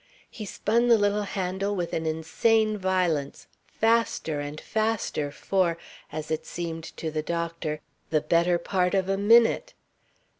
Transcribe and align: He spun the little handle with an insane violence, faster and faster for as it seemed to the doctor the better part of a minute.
He 0.31 0.45
spun 0.45 0.87
the 0.87 0.97
little 0.97 1.21
handle 1.29 1.75
with 1.75 1.93
an 1.93 2.07
insane 2.07 2.75
violence, 2.75 3.45
faster 3.67 4.39
and 4.39 4.59
faster 4.59 5.29
for 5.29 5.77
as 6.11 6.31
it 6.31 6.47
seemed 6.47 6.85
to 6.97 7.11
the 7.11 7.21
doctor 7.21 7.81
the 8.09 8.19
better 8.21 8.57
part 8.57 8.95
of 8.95 9.09
a 9.09 9.15
minute. 9.17 9.75